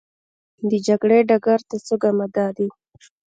د 0.69 0.71
جګړې 0.87 1.19
ډګر 1.29 1.59
ته 1.69 1.75
څوک 1.87 2.01
اماده 2.09 2.45
دي؟ 2.57 2.67